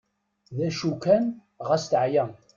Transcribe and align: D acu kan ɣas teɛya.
D 0.57 0.59
acu 0.67 0.91
kan 1.03 1.23
ɣas 1.67 1.83
teɛya. 1.85 2.25